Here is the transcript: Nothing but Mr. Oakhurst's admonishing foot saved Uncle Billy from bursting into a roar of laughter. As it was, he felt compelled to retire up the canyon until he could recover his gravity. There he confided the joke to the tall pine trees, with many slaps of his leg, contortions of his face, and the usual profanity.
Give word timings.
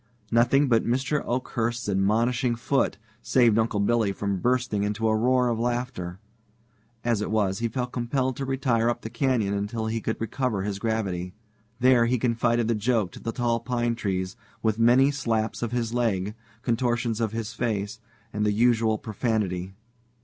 Nothing 0.31 0.67
but 0.67 0.83
Mr. 0.83 1.21
Oakhurst's 1.27 1.87
admonishing 1.87 2.55
foot 2.55 2.97
saved 3.21 3.59
Uncle 3.59 3.79
Billy 3.79 4.11
from 4.11 4.39
bursting 4.39 4.81
into 4.81 5.07
a 5.07 5.15
roar 5.15 5.47
of 5.47 5.59
laughter. 5.59 6.17
As 7.03 7.21
it 7.21 7.29
was, 7.29 7.59
he 7.59 7.67
felt 7.67 7.91
compelled 7.91 8.35
to 8.37 8.43
retire 8.45 8.89
up 8.89 9.01
the 9.01 9.11
canyon 9.11 9.53
until 9.53 9.85
he 9.85 10.01
could 10.01 10.19
recover 10.19 10.63
his 10.63 10.79
gravity. 10.79 11.35
There 11.79 12.07
he 12.07 12.17
confided 12.17 12.67
the 12.67 12.73
joke 12.73 13.11
to 13.11 13.19
the 13.19 13.31
tall 13.31 13.59
pine 13.59 13.93
trees, 13.93 14.35
with 14.63 14.79
many 14.79 15.11
slaps 15.11 15.61
of 15.61 15.71
his 15.71 15.93
leg, 15.93 16.33
contortions 16.63 17.21
of 17.21 17.31
his 17.31 17.53
face, 17.53 17.99
and 18.33 18.43
the 18.43 18.51
usual 18.53 18.97
profanity. 18.97 19.73